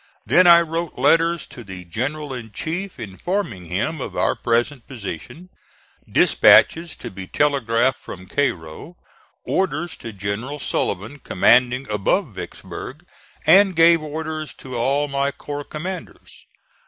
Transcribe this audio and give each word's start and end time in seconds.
Then 0.25 0.47
I 0.47 0.61
wrote 0.61 0.97
letters 0.97 1.45
to 1.45 1.63
the 1.63 1.85
general 1.85 2.33
in 2.33 2.51
chief 2.51 2.99
informing 2.99 3.65
him 3.65 4.01
of 4.01 4.17
our 4.17 4.35
present 4.35 4.87
position, 4.87 5.49
dispatches 6.11 6.95
to 6.95 7.11
be 7.11 7.27
telegraphed 7.27 7.99
from 7.99 8.25
Cairo, 8.25 8.97
orders 9.43 9.95
to 9.97 10.11
General 10.11 10.57
Sullivan 10.57 11.19
commanding 11.19 11.85
above 11.87 12.29
Vicksburg, 12.33 13.05
and 13.45 13.75
gave 13.75 14.01
orders 14.01 14.55
to 14.55 14.75
all 14.75 15.07
my 15.07 15.29
corps 15.29 15.63
commanders. 15.63 16.47